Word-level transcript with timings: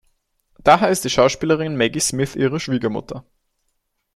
Daher 0.57 0.89
ist 0.89 1.03
die 1.05 1.11
Schauspielerin 1.11 1.77
Maggie 1.77 1.99
Smith 1.99 2.35
ihre 2.35 2.59
Schwiegermutter. 2.59 3.23